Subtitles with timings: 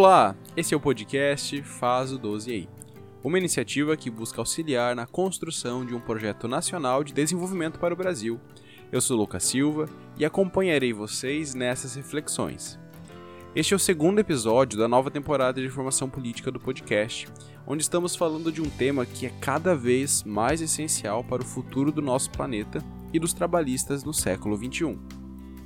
[0.00, 2.68] Olá, esse é o podcast Faz o 12 aí,
[3.24, 7.96] uma iniciativa que busca auxiliar na construção de um projeto nacional de desenvolvimento para o
[7.96, 8.40] Brasil.
[8.92, 12.78] Eu sou Lucas Silva e acompanharei vocês nessas reflexões.
[13.56, 17.26] Este é o segundo episódio da nova temporada de formação política do podcast,
[17.66, 21.90] onde estamos falando de um tema que é cada vez mais essencial para o futuro
[21.90, 22.80] do nosso planeta
[23.12, 24.96] e dos trabalhistas no século XXI: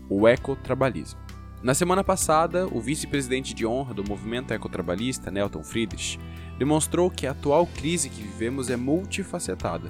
[0.08, 1.20] o ecotrabalhismo.
[1.62, 6.18] Na semana passada, o vice-presidente de honra do movimento ecotrabalhista, Nelton Friedrich,
[6.58, 9.88] demonstrou que a atual crise que vivemos é multifacetada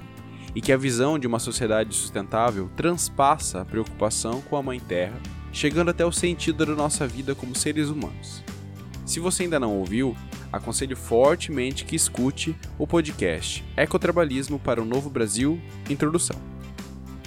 [0.53, 5.19] e que a visão de uma sociedade sustentável transpassa a preocupação com a Mãe Terra,
[5.51, 8.43] chegando até o sentido da nossa vida como seres humanos.
[9.03, 10.15] Se você ainda não ouviu,
[10.51, 16.39] aconselho fortemente que escute o podcast Ecotrabalhismo para o Novo Brasil Introdução.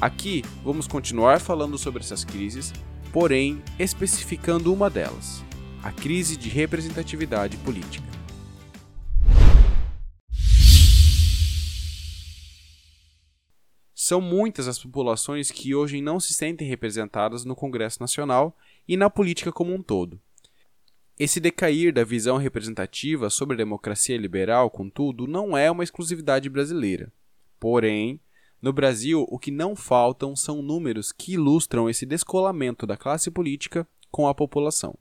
[0.00, 2.72] Aqui vamos continuar falando sobre essas crises
[3.16, 5.42] porém especificando uma delas:
[5.82, 8.06] a crise de representatividade política.
[13.94, 18.54] São muitas as populações que hoje não se sentem representadas no Congresso Nacional
[18.86, 20.20] e na política como um todo.
[21.18, 27.10] Esse decair da visão representativa sobre a democracia liberal, contudo, não é uma exclusividade brasileira.
[27.58, 28.20] Porém,
[28.60, 33.86] no Brasil, o que não faltam são números que ilustram esse descolamento da classe política
[34.10, 34.98] com a população.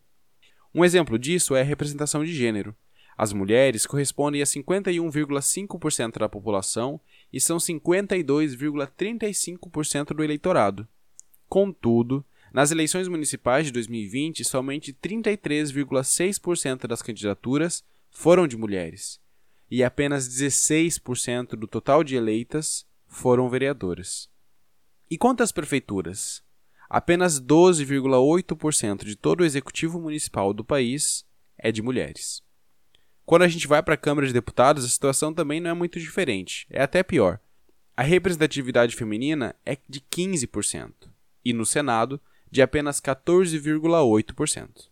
[0.73, 2.75] Um exemplo disso é a representação de gênero.
[3.17, 6.99] As mulheres correspondem a 51,5% da população
[7.31, 10.85] e são 52,35% do eleitorado.
[11.47, 19.21] Contudo, nas eleições municipais de 2020, somente 33,6% das candidaturas foram de mulheres,
[19.71, 22.85] e apenas 16% do total de eleitas
[23.15, 24.29] foram vereadores.
[25.09, 26.43] E quanto às prefeituras?
[26.89, 31.25] Apenas 12,8% de todo o executivo municipal do país
[31.57, 32.43] é de mulheres.
[33.25, 35.99] Quando a gente vai para a Câmara de Deputados, a situação também não é muito
[35.99, 37.39] diferente, é até pior.
[37.97, 40.91] A representatividade feminina é de 15%
[41.43, 44.89] e no Senado de apenas 14,8%.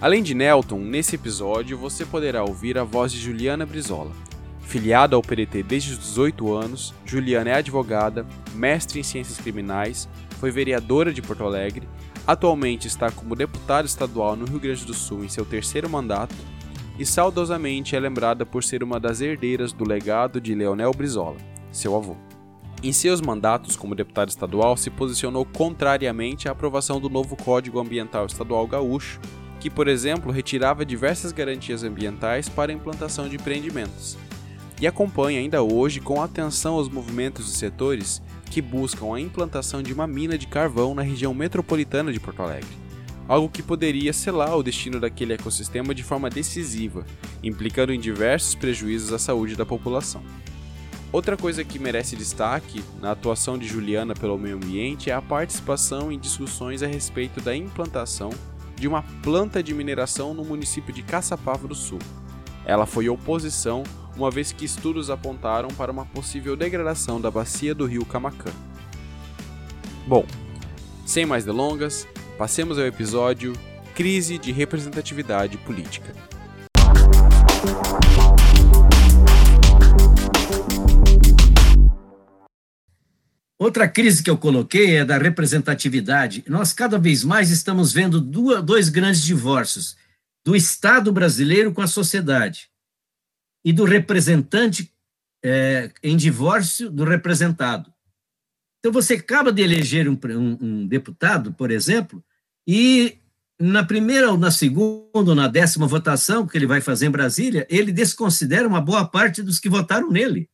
[0.00, 4.12] Além de Nelton, nesse episódio você poderá ouvir a voz de Juliana Brizola.
[4.60, 10.08] Filiada ao PDT desde os 18 anos, Juliana é advogada, mestre em ciências criminais,
[10.38, 11.88] foi vereadora de Porto Alegre,
[12.24, 16.34] atualmente está como deputada estadual no Rio Grande do Sul em seu terceiro mandato
[16.96, 21.38] e saudosamente é lembrada por ser uma das herdeiras do legado de Leonel Brizola,
[21.72, 22.16] seu avô.
[22.84, 28.26] Em seus mandatos como deputada estadual, se posicionou contrariamente à aprovação do novo Código Ambiental
[28.26, 29.18] Estadual Gaúcho,
[29.60, 34.16] que, por exemplo, retirava diversas garantias ambientais para a implantação de empreendimentos,
[34.80, 39.92] e acompanha ainda hoje com atenção os movimentos e setores que buscam a implantação de
[39.92, 42.70] uma mina de carvão na região metropolitana de Porto Alegre,
[43.26, 47.04] algo que poderia selar o destino daquele ecossistema de forma decisiva,
[47.42, 50.22] implicando em diversos prejuízos à saúde da população.
[51.10, 56.12] Outra coisa que merece destaque na atuação de Juliana pelo meio ambiente é a participação
[56.12, 58.30] em discussões a respeito da implantação
[58.78, 61.98] de uma planta de mineração no município de Caçapava do Sul.
[62.64, 63.82] Ela foi oposição,
[64.16, 68.50] uma vez que estudos apontaram para uma possível degradação da bacia do rio Camacã.
[70.06, 70.24] Bom,
[71.04, 72.06] sem mais delongas,
[72.36, 73.52] passemos ao episódio
[73.94, 76.14] Crise de Representatividade Política.
[83.58, 86.44] Outra crise que eu coloquei é da representatividade.
[86.46, 89.96] Nós cada vez mais estamos vendo duas, dois grandes divórcios:
[90.44, 92.70] do Estado brasileiro com a sociedade
[93.64, 94.92] e do representante
[95.44, 97.92] é, em divórcio do representado.
[98.78, 102.24] Então, você acaba de eleger um, um, um deputado, por exemplo,
[102.66, 103.18] e
[103.58, 107.66] na primeira, ou na segunda, ou na décima votação que ele vai fazer em Brasília,
[107.68, 110.48] ele desconsidera uma boa parte dos que votaram nele.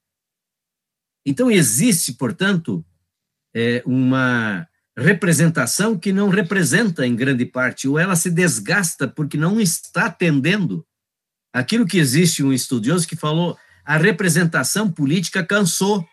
[1.26, 2.84] Então, existe, portanto,
[3.54, 4.66] é, uma
[4.96, 10.86] representação que não representa em grande parte, ou ela se desgasta porque não está atendendo
[11.52, 16.06] aquilo que existe um estudioso que falou a representação política cansou,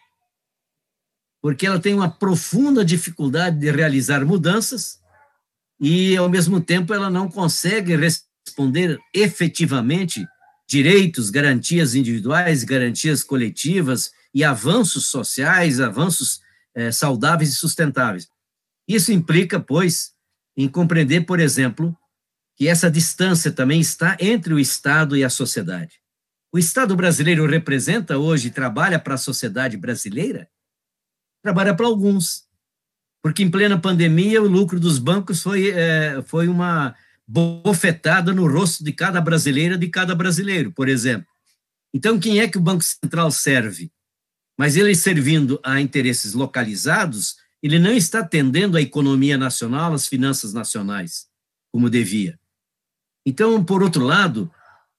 [1.42, 5.00] porque ela tem uma profunda dificuldade de realizar mudanças
[5.80, 10.24] e, ao mesmo tempo, ela não consegue responder efetivamente
[10.68, 16.42] direitos, garantias individuais, garantias coletivas e avanços sociais, avanços
[16.76, 18.28] é, saudáveis e sustentáveis.
[18.88, 20.12] Isso implica, pois,
[20.56, 21.96] em compreender, por exemplo,
[22.56, 26.02] que essa distância também está entre o Estado e a sociedade.
[26.54, 30.50] O Estado brasileiro representa hoje, trabalha para a sociedade brasileira?
[31.42, 32.44] Trabalha para alguns.
[33.24, 36.96] porque em plena pandemia o lucro dos bancos foi, é, foi uma
[37.28, 41.28] bofetada no rosto de cada brasileira, de cada brasileiro, por exemplo.
[41.94, 43.92] Então, quem é que o Banco Central serve?
[44.62, 50.54] Mas ele servindo a interesses localizados, ele não está atendendo à economia nacional, às finanças
[50.54, 51.26] nacionais,
[51.72, 52.40] como devia.
[53.26, 54.52] Então, por outro lado,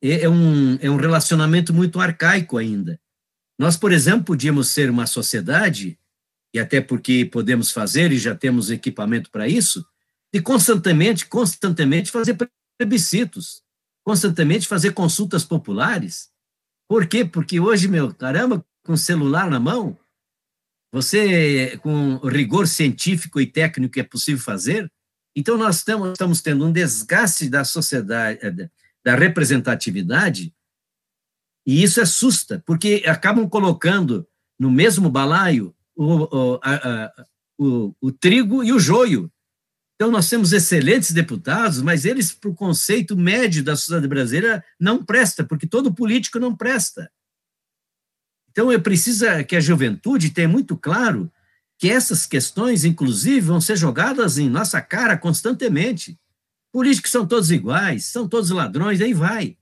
[0.03, 3.01] é, é um, é um relacionamento muito arcaico ainda.
[3.57, 5.97] Nós, por exemplo, podíamos ser uma sociedade,
[6.53, 9.87] e até porque podemos fazer e já temos equipamento para isso,
[10.35, 12.37] de constantemente, constantemente fazer
[12.77, 13.63] plebiscitos,
[14.05, 16.31] constantemente fazer consultas populares.
[16.89, 17.25] Por quê?
[17.25, 19.99] Porque hoje, meu, caramba, com celular na mão,
[20.93, 24.93] você, com rigor científico e técnico é possível fazer,
[25.35, 28.71] então nós estamos, estamos tendo um desgaste da sociedade, eh,
[29.03, 30.55] da representatividade,
[31.67, 34.27] e isso assusta, porque acabam colocando
[34.59, 37.27] no mesmo balaio o, o, a, a,
[37.59, 39.33] o, o trigo e o joio.
[39.95, 45.05] Então, nós temos excelentes deputados, mas eles, para o conceito médio da sociedade brasileira, não
[45.05, 47.11] presta, porque todo político não presta.
[48.53, 51.33] Então, é preciso que a juventude tenha muito claro
[51.79, 56.19] que essas questões, inclusive, vão ser jogadas em nossa cara constantemente.
[56.71, 59.57] Políticos são todos iguais, são todos ladrões, aí vai.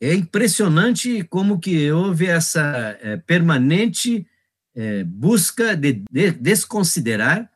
[0.00, 4.26] É impressionante como que houve essa é, permanente
[4.74, 7.50] é, busca de, de desconsiderar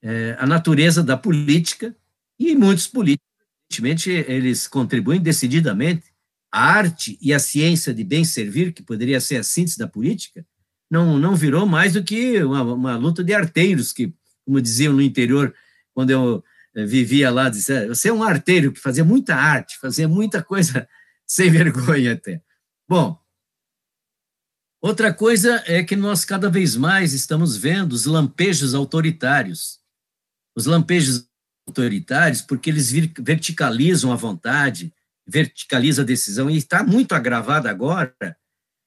[0.00, 1.96] é, a natureza da política
[2.38, 3.26] e muitos políticos,
[3.70, 6.11] evidentemente, eles contribuem decididamente.
[6.52, 10.46] A arte e a ciência de bem servir, que poderia ser a síntese da política,
[10.90, 14.12] não, não virou mais do que uma, uma luta de arteiros, que,
[14.44, 15.54] como diziam no interior,
[15.94, 16.44] quando eu
[16.74, 20.86] eh, vivia lá, dizia, você é um arteiro que fazia muita arte, fazia muita coisa
[21.26, 22.42] sem vergonha até.
[22.86, 23.18] Bom,
[24.82, 29.80] outra coisa é que nós cada vez mais estamos vendo os lampejos autoritários.
[30.54, 31.26] Os lampejos
[31.66, 34.92] autoritários, porque eles verticalizam a vontade,
[35.26, 38.36] verticalizam a decisão, e está muito agravado agora.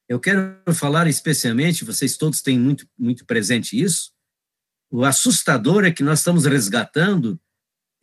[0.08, 4.12] Eu quero falar especialmente, vocês todos têm muito, muito presente isso,
[4.92, 7.40] o assustador é que nós estamos resgatando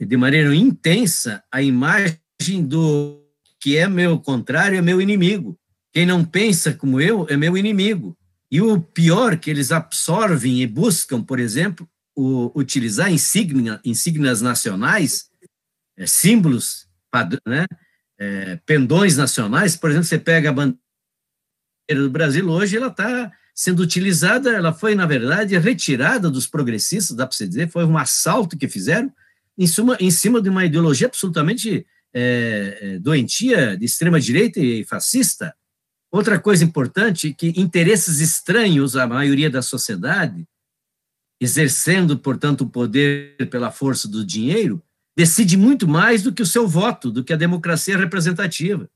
[0.00, 2.18] de maneira intensa a imagem
[2.66, 3.22] do
[3.60, 5.56] que é meu contrário, é meu inimigo.
[5.92, 8.16] Quem não pensa como eu é meu inimigo.
[8.50, 15.30] E o pior que eles absorvem e buscam, por exemplo, o, utilizar insígnia, insígnias nacionais,
[15.96, 16.88] é, símbolos,
[17.46, 17.66] né,
[18.22, 19.76] é, pendões nacionais.
[19.76, 20.78] Por exemplo, você pega a bandeira
[21.88, 27.26] do Brasil hoje, ela está sendo utilizada, ela foi, na verdade, retirada dos progressistas, dá
[27.26, 29.12] para você dizer, foi um assalto que fizeram
[29.58, 35.54] em, suma, em cima de uma ideologia absolutamente é, é doentia, de extrema-direita e fascista.
[36.10, 40.46] Outra coisa importante, que interesses estranhos à maioria da sociedade,
[41.40, 44.82] exercendo, portanto, o poder pela força do dinheiro,
[45.16, 48.90] decide muito mais do que o seu voto, do que a democracia representativa.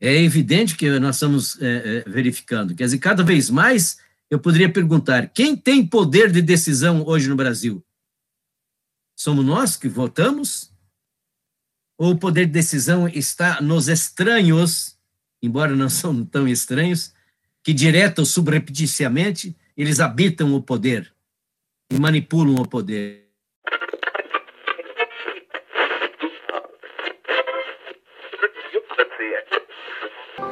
[0.00, 2.74] É evidente que nós estamos é, é, verificando.
[2.74, 3.98] Quer dizer, cada vez mais
[4.30, 7.82] eu poderia perguntar: quem tem poder de decisão hoje no Brasil?
[9.16, 10.70] Somos nós que votamos?
[11.98, 14.98] Ou o poder de decisão está nos estranhos,
[15.42, 17.14] embora não são tão estranhos,
[17.64, 21.10] que direta ou subrepticiamente eles habitam o poder
[21.90, 23.25] e manipulam o poder?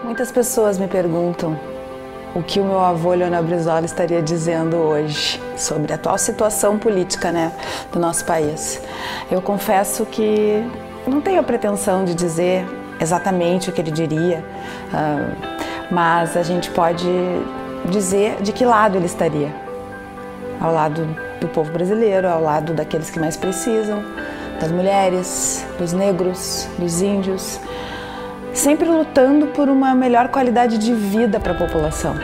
[0.05, 1.59] Muitas pessoas me perguntam
[2.35, 7.33] o que o meu avô Leonel Brizola estaria dizendo hoje sobre a atual situação política
[7.33, 7.51] né,
[7.91, 8.83] do nosso país.
[9.31, 10.63] Eu confesso que
[11.07, 12.67] não tenho a pretensão de dizer
[13.01, 14.45] exatamente o que ele diria,
[14.93, 15.55] uh,
[15.91, 17.09] mas a gente pode
[17.87, 19.55] dizer de que lado ele estaria.
[20.61, 24.05] Ao lado do povo brasileiro, ao lado daqueles que mais precisam,
[24.61, 27.59] das mulheres, dos negros, dos índios,
[28.55, 32.15] sempre lutando por uma melhor qualidade de vida para a população.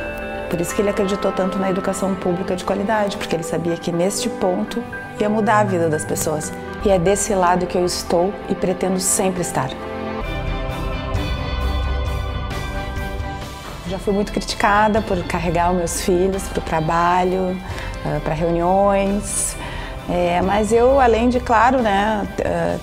[0.49, 3.90] Por isso que ele acreditou tanto na educação pública de qualidade, porque ele sabia que
[3.90, 4.82] neste ponto
[5.20, 6.52] ia mudar a vida das pessoas.
[6.84, 9.70] E é desse lado que eu estou e pretendo sempre estar.
[13.88, 17.60] Já fui muito criticada por carregar os meus filhos para o trabalho,
[18.06, 19.56] ah, para reuniões,
[20.11, 22.26] é, mas eu, além de, claro, né,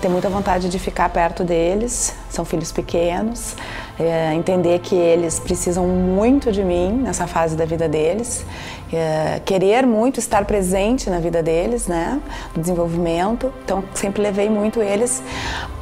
[0.02, 3.56] ter muita vontade de ficar perto deles, são filhos pequenos,
[4.00, 8.46] é, entender que eles precisam muito de mim nessa fase da vida deles,
[8.94, 12.22] é, querer muito estar presente na vida deles, né,
[12.56, 13.52] no desenvolvimento.
[13.66, 15.22] Então, sempre levei muito eles,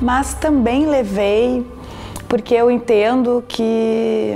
[0.01, 1.63] mas também levei
[2.27, 4.35] porque eu entendo que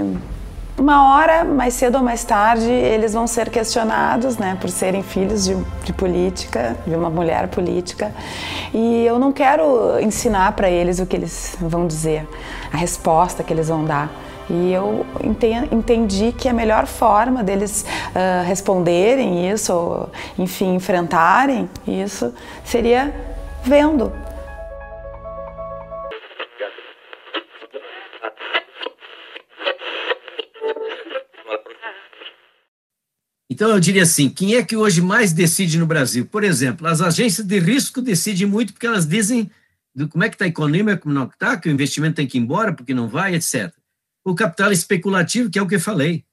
[0.79, 5.45] uma hora, mais cedo ou mais tarde, eles vão ser questionados, né, por serem filhos
[5.45, 8.11] de, de política, de uma mulher política.
[8.73, 12.27] E eu não quero ensinar para eles o que eles vão dizer,
[12.71, 14.09] a resposta que eles vão dar.
[14.49, 15.05] E eu
[15.71, 20.09] entendi que a melhor forma deles uh, responderem isso, ou,
[20.39, 22.33] enfim, enfrentarem isso,
[22.63, 23.13] seria
[23.63, 24.11] vendo,
[33.59, 36.25] Então, eu diria assim: quem é que hoje mais decide no Brasil?
[36.25, 39.51] Por exemplo, as agências de risco decidem muito porque elas dizem
[40.09, 42.41] como é que está a economia, como não está, que o investimento tem que ir
[42.41, 43.69] embora porque não vai, etc.
[44.23, 46.23] O capital especulativo, que é o que eu falei.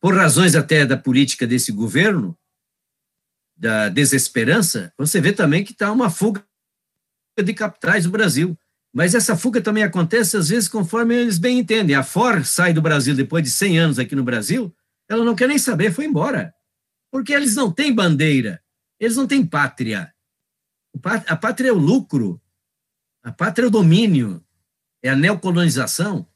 [0.00, 2.38] Por razões até da política desse governo,
[3.56, 6.44] da desesperança, você vê também que está uma fuga
[7.36, 8.56] de capitais no Brasil.
[8.94, 11.96] Mas essa fuga também acontece, às vezes, conforme eles bem entendem.
[11.96, 14.72] A Ford sai do Brasil depois de 100 anos aqui no Brasil,
[15.08, 16.54] ela não quer nem saber, foi embora
[17.16, 18.62] porque eles não têm bandeira,
[19.00, 20.12] eles não têm pátria.
[21.26, 22.38] A pátria é o lucro,
[23.22, 24.44] a pátria é o domínio,
[25.02, 26.28] é a neocolonização.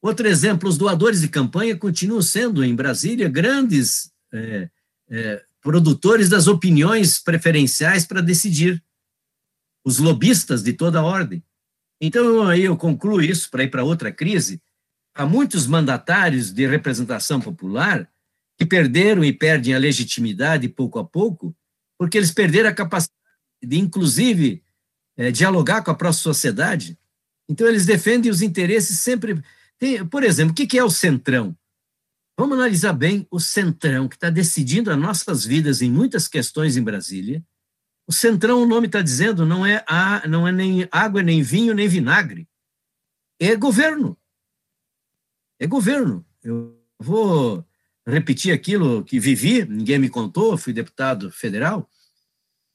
[0.00, 4.70] Outro exemplo, os doadores de campanha continuam sendo, em Brasília, grandes é,
[5.10, 8.82] é, produtores das opiniões preferenciais para decidir.
[9.84, 11.44] Os lobistas de toda ordem.
[12.00, 14.62] Então, aí eu concluo isso para ir para outra crise.
[15.14, 18.10] Há muitos mandatários de representação popular
[18.56, 21.54] que perderam e perdem a legitimidade pouco a pouco,
[21.98, 23.18] porque eles perderam a capacidade
[23.62, 24.62] de, inclusive,
[25.16, 26.98] é, dialogar com a própria sociedade.
[27.48, 29.42] Então, eles defendem os interesses sempre.
[29.78, 31.56] Tem, por exemplo, o que é o centrão?
[32.36, 36.82] Vamos analisar bem o centrão, que está decidindo as nossas vidas em muitas questões em
[36.82, 37.44] Brasília.
[38.06, 41.74] O centrão, o nome está dizendo, não é, a, não é nem água, nem vinho,
[41.74, 42.48] nem vinagre.
[43.40, 44.18] É governo.
[45.58, 46.26] É governo.
[46.42, 47.64] Eu vou
[48.06, 51.88] repetir aquilo que vivi, ninguém me contou, fui deputado federal,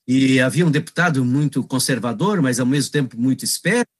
[0.07, 3.91] e havia um deputado muito conservador, mas ao mesmo tempo muito esperto,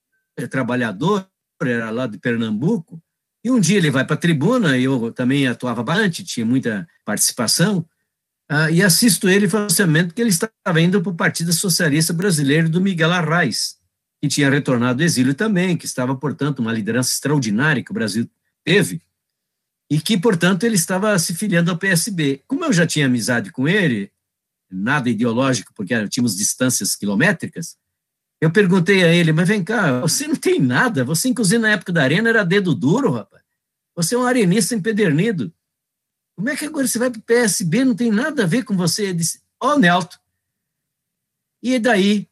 [0.50, 1.28] trabalhador,
[1.62, 3.02] era lá de Pernambuco,
[3.44, 7.86] e um dia ele vai para a tribuna, eu também atuava bastante, tinha muita participação,
[8.52, 12.82] uh, e assisto ele falando que ele estava indo para o Partido Socialista Brasileiro do
[12.82, 13.78] Miguel Arraes,
[14.22, 18.30] que tinha retornado do exílio também, que estava, portanto, uma liderança extraordinária que o Brasil
[18.64, 19.02] teve,
[19.90, 22.44] e que, portanto, ele estava se filiando ao PSB.
[22.48, 24.12] Como eu já tinha amizade com ele,
[24.70, 27.76] nada ideológico, porque tínhamos distâncias quilométricas,
[28.40, 31.92] eu perguntei a ele, mas vem cá, você não tem nada, você, inclusive, na época
[31.92, 33.44] da arena, era dedo duro, rapaz.
[33.96, 35.52] Você é um arenista empedernido.
[36.38, 38.78] Como é que agora você vai para o PSB, não tem nada a ver com
[38.78, 39.06] você?
[39.06, 40.18] Ele disse, ó, oh, Nelton.
[41.62, 42.30] E daí,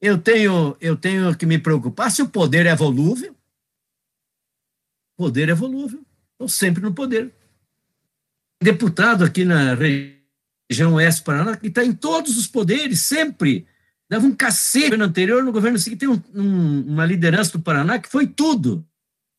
[0.00, 3.36] eu tenho, eu tenho que me preocupar se o poder é volúvel.
[5.14, 6.02] Poder é volúvel
[6.42, 7.32] estão sempre no poder.
[8.62, 13.66] Deputado aqui na região oeste Paraná, que está em todos os poderes, sempre.
[14.08, 17.98] Dava um cacete no anterior, no governo seguinte, tem um, um, uma liderança do Paraná
[17.98, 18.86] que foi tudo.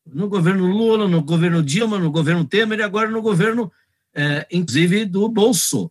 [0.05, 3.71] No governo Lula, no governo Dilma, no governo Temer e agora no governo,
[4.13, 5.89] é, inclusive, do Bolso.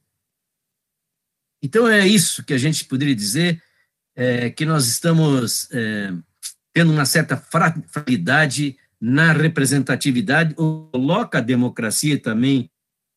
[1.62, 3.62] Então é isso que a gente poderia dizer,
[4.14, 6.12] é, que nós estamos é,
[6.74, 12.70] tendo uma certa fragilidade na representatividade, coloca a democracia também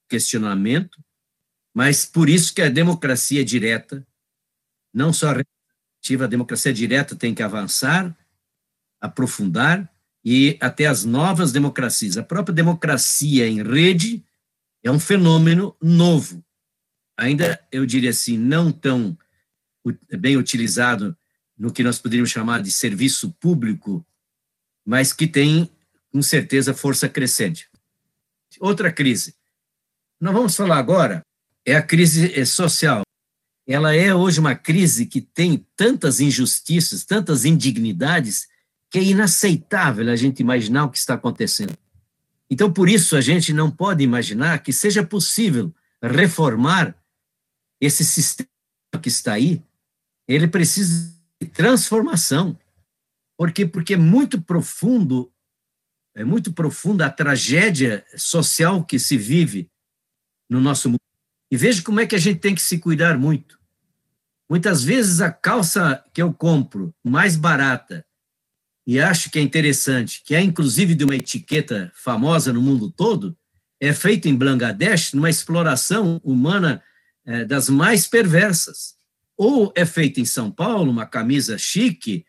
[0.10, 1.00] questionamento,
[1.72, 4.04] mas por isso que a democracia direta,
[4.92, 8.18] não só a representativa, a democracia direta tem que avançar,
[9.00, 9.88] aprofundar,
[10.24, 12.18] e até as novas democracias.
[12.18, 14.26] A própria democracia em rede
[14.84, 16.44] é um fenômeno novo.
[17.16, 19.16] Ainda, eu diria assim, não tão
[20.18, 21.16] bem utilizado
[21.56, 24.04] no que nós poderíamos chamar de serviço público,
[24.84, 25.70] mas que tem
[26.16, 27.68] com certeza, força crescente.
[28.62, 29.36] Outra crise.
[30.18, 31.22] Nós vamos falar agora
[31.66, 33.02] é a crise é, social.
[33.68, 38.48] Ela é hoje uma crise que tem tantas injustiças, tantas indignidades,
[38.90, 41.78] que é inaceitável a gente imaginar o que está acontecendo.
[42.50, 46.96] Então, por isso, a gente não pode imaginar que seja possível reformar
[47.82, 48.48] esse sistema
[49.02, 49.62] que está aí.
[50.30, 52.58] Ele precisa de transformação.
[53.38, 53.66] Por quê?
[53.66, 55.30] Porque é muito profundo
[56.16, 59.70] é muito profunda a tragédia social que se vive
[60.50, 61.00] no nosso mundo.
[61.52, 63.60] E veja como é que a gente tem que se cuidar muito.
[64.50, 68.06] Muitas vezes a calça que eu compro, mais barata,
[68.88, 73.36] e acho que é interessante, que é inclusive de uma etiqueta famosa no mundo todo,
[73.80, 76.82] é feita em Bangladesh numa exploração humana
[77.26, 78.96] é, das mais perversas.
[79.36, 82.26] Ou é feita em São Paulo, uma camisa chique,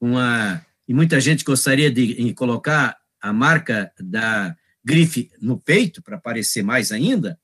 [0.00, 6.62] uma, e muita gente gostaria de colocar a marca da grife no peito, para parecer
[6.62, 7.38] mais ainda,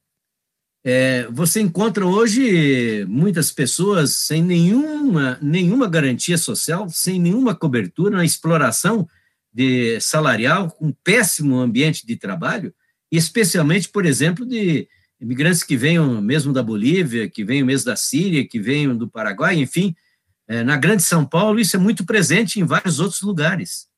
[0.89, 8.25] é, você encontra hoje muitas pessoas sem nenhuma, nenhuma garantia social, sem nenhuma cobertura na
[8.25, 9.09] exploração
[9.53, 12.73] de salarial, com péssimo ambiente de trabalho,
[13.11, 14.89] especialmente, por exemplo, de
[15.21, 19.59] imigrantes que venham mesmo da Bolívia, que venham mesmo da Síria, que venham do Paraguai,
[19.59, 19.95] enfim,
[20.47, 23.89] é, na Grande São Paulo isso é muito presente em vários outros lugares.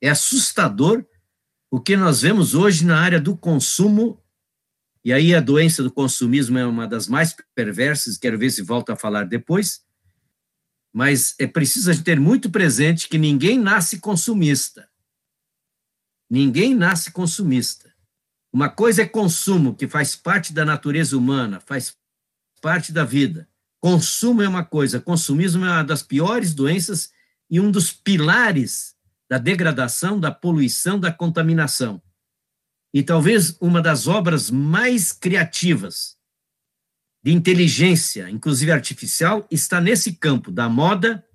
[0.00, 1.04] É assustador
[1.72, 4.22] o que nós vemos hoje na área do consumo,
[5.02, 8.90] e aí a doença do consumismo é uma das mais perversas, quero ver se volto
[8.90, 9.82] a falar depois,
[10.92, 14.86] mas é preciso ter muito presente que ninguém nasce consumista.
[16.28, 17.90] Ninguém nasce consumista.
[18.52, 21.96] Uma coisa é consumo, que faz parte da natureza humana, faz
[22.60, 23.48] parte da vida.
[23.80, 27.10] Consumo é uma coisa, consumismo é uma das piores doenças
[27.48, 28.94] e um dos pilares
[29.32, 32.02] da degradação, da poluição, da contaminação.
[32.92, 36.18] E talvez uma das obras mais criativas
[37.24, 41.26] de inteligência, inclusive artificial, está nesse campo da moda,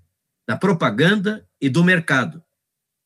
[0.47, 2.43] da propaganda e do mercado.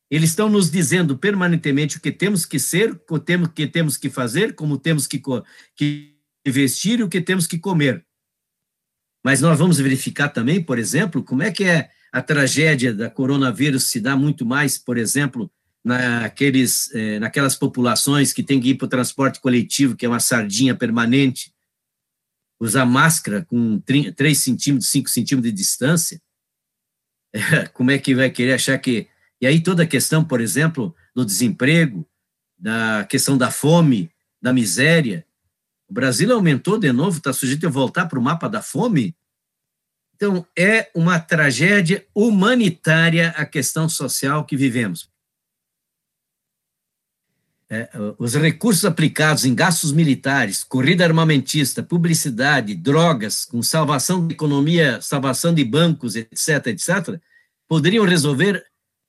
[0.10, 4.56] Eles estão nos dizendo permanentemente o que temos que ser, o que temos que fazer,
[4.56, 5.24] como temos que,
[5.74, 8.06] que vestir e o que temos que comer.
[9.24, 13.86] Mas nós vamos verificar também, por exemplo, como é que é a tragédia da coronavírus
[13.86, 15.52] se dá muito mais, por exemplo,
[15.84, 20.20] naqueles, eh, naquelas populações que têm que ir para o transporte coletivo, que é uma
[20.20, 21.54] sardinha permanente,
[22.60, 26.22] usar máscara com 3 centímetros, 5 centímetros de distância,
[27.74, 29.08] como é que vai querer achar que...
[29.40, 32.08] E aí toda a questão, por exemplo, do desemprego,
[32.60, 35.26] da questão da fome, da miséria,
[35.90, 39.16] o Brasil aumentou de novo, está sujeito a voltar para o mapa da fome,
[40.22, 45.10] então, é uma tragédia humanitária a questão social que vivemos.
[47.68, 55.02] É, os recursos aplicados em gastos militares, corrida armamentista, publicidade, drogas, com salvação da economia,
[55.02, 57.20] salvação de bancos, etc., etc.,
[57.68, 58.64] poderiam resolver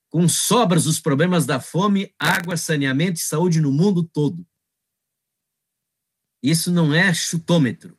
[0.08, 4.46] com sobras os problemas da fome, água, saneamento e saúde no mundo todo.
[6.42, 7.98] Isso não é chutômetro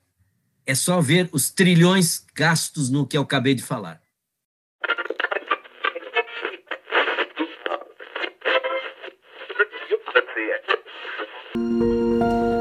[0.66, 4.02] é só ver os trilhões gastos no que eu acabei de falar.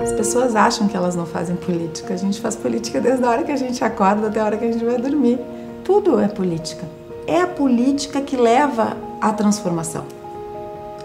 [0.03, 2.15] As pessoas acham que elas não fazem política.
[2.15, 4.65] A gente faz política desde a hora que a gente acorda até a hora que
[4.65, 5.39] a gente vai dormir.
[5.85, 6.89] Tudo é política.
[7.27, 10.07] É a política que leva à transformação.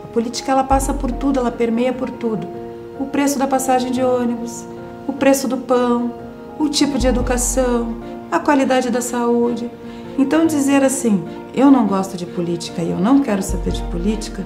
[0.03, 2.47] A política ela passa por tudo, ela permeia por tudo.
[2.99, 4.65] O preço da passagem de ônibus,
[5.07, 6.26] o preço do pão,
[6.59, 7.95] o tipo de educação,
[8.31, 9.69] a qualidade da saúde.
[10.17, 14.45] Então, dizer assim, eu não gosto de política e eu não quero saber de política,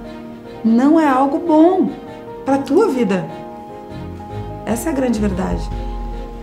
[0.64, 1.90] não é algo bom
[2.46, 3.26] para a tua vida.
[4.66, 5.68] Essa é a grande verdade.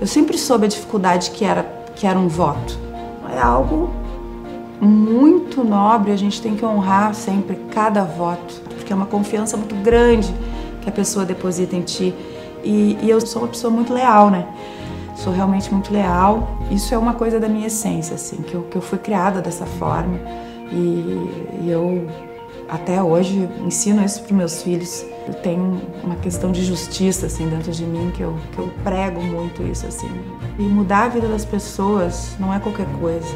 [0.01, 1.63] Eu sempre soube a dificuldade que era,
[1.95, 2.79] que era um voto.
[3.35, 3.91] É algo
[4.81, 9.75] muito nobre, a gente tem que honrar sempre cada voto, porque é uma confiança muito
[9.77, 10.33] grande
[10.81, 12.15] que a pessoa deposita em ti.
[12.65, 14.47] E, e eu sou uma pessoa muito leal, né?
[15.19, 16.59] Sou realmente muito leal.
[16.71, 19.67] Isso é uma coisa da minha essência, assim, que eu, que eu fui criada dessa
[19.67, 20.19] forma
[20.71, 22.07] e, e eu
[22.69, 25.05] até hoje ensino isso para meus filhos.
[25.27, 29.21] Eu tenho uma questão de justiça assim dentro de mim que eu, que eu prego
[29.23, 30.11] muito isso assim.
[30.59, 33.35] E mudar a vida das pessoas não é qualquer coisa.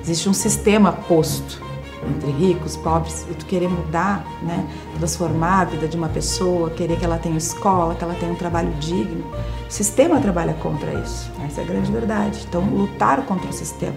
[0.00, 1.63] Existe um sistema posto
[2.08, 6.98] entre ricos, pobres, e tu querer mudar, né, transformar a vida de uma pessoa, querer
[6.98, 9.24] que ela tenha escola, que ela tenha um trabalho digno.
[9.68, 11.30] O sistema trabalha contra isso.
[11.44, 12.44] Essa é a grande verdade.
[12.48, 13.96] Então, lutar contra o sistema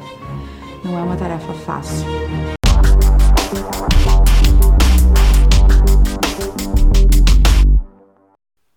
[0.84, 2.06] não é uma tarefa fácil.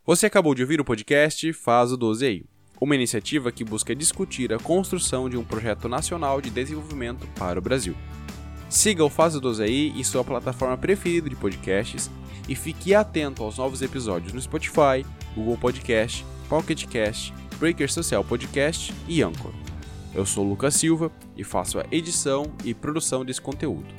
[0.04, 2.44] Você acabou de ouvir o podcast Faz o 12 aí,
[2.80, 7.62] uma iniciativa que busca discutir a construção de um projeto nacional de desenvolvimento para o
[7.62, 7.94] Brasil.
[8.70, 12.08] Siga o Fase 12 aí em sua plataforma preferida de podcasts
[12.48, 15.04] e fique atento aos novos episódios no Spotify,
[15.34, 19.50] Google Podcast, Pocket Cast, Breaker Social Podcast e Anchor.
[20.14, 23.92] Eu sou Lucas Silva e faço a edição e produção desse conteúdo.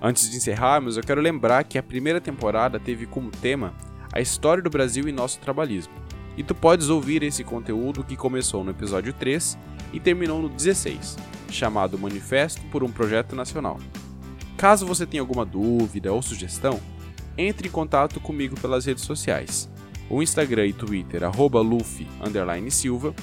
[0.00, 3.74] Antes de encerrarmos, eu quero lembrar que a primeira temporada teve como tema
[4.12, 5.92] a história do Brasil e nosso trabalhismo.
[6.36, 9.58] E tu podes ouvir esse conteúdo que começou no episódio 3
[9.92, 13.78] e terminou no 16 chamado Manifesto por um Projeto Nacional.
[14.56, 16.80] Caso você tenha alguma dúvida ou sugestão,
[17.36, 19.70] entre em contato comigo pelas redes sociais.
[20.08, 21.60] O Instagram e Twitter, arroba
[22.70, 23.14] Silva,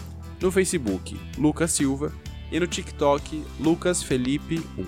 [0.42, 2.12] no Facebook, Lucas Silva,
[2.52, 4.86] e no TikTok, Lucas Felipe 1.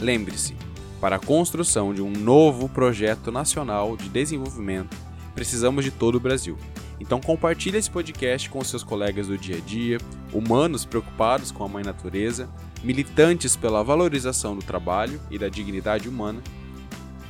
[0.00, 0.54] Lembre-se,
[1.00, 6.58] para a construção de um novo projeto nacional de desenvolvimento precisamos de todo o Brasil.
[6.98, 9.98] Então compartilhe esse podcast com seus colegas do dia a dia,
[10.32, 12.48] humanos preocupados com a mãe natureza,
[12.82, 16.42] militantes pela valorização do trabalho e da dignidade humana,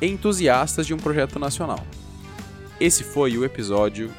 [0.00, 1.85] e entusiastas de um projeto nacional.
[2.79, 4.12] Esse foi o episódio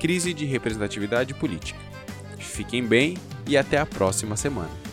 [0.00, 1.78] Crise de Representatividade Política.
[2.38, 4.83] Fiquem bem e até a próxima semana.